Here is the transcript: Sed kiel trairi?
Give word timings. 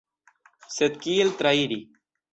Sed 0.77 0.97
kiel 1.05 1.31
trairi? 1.43 1.79